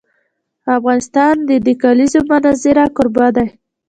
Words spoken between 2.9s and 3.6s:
کوربه دی.